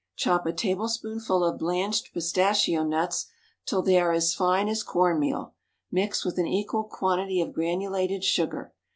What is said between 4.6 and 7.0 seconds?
as corn meal, mix with an equal